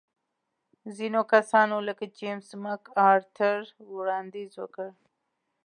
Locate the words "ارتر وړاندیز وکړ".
3.11-4.87